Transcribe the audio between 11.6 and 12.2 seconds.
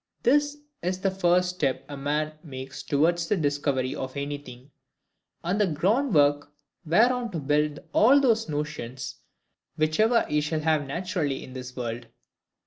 world.